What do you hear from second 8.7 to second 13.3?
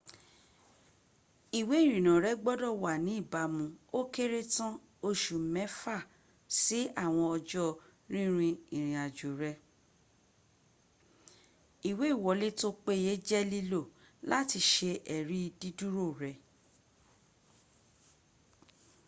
ìrin-àjò rẹ ìwé ìwọlé tọ péyẹ